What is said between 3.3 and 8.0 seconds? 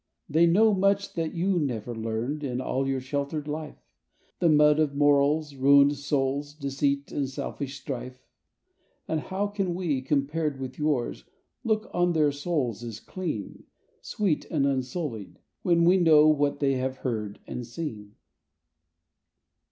life; The mud of morals, ruined souls, deceit and selfish